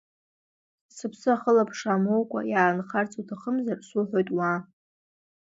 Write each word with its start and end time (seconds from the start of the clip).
Сыԥсы 0.95 1.29
ахылаԥшра 1.33 1.93
амоукәа 1.95 2.39
иаанхарц 2.51 3.11
уҭахымзар, 3.19 3.79
суҳәоит, 3.87 4.29
уаа… 4.37 4.57